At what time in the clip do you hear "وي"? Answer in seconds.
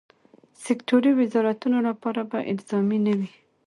3.17-3.29